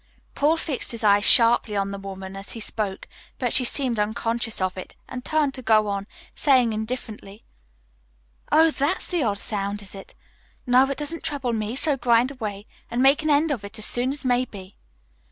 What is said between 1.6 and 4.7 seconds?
on the woman as he spoke, but she seemed unconscious